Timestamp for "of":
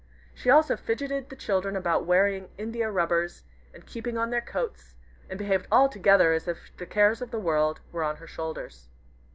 7.21-7.29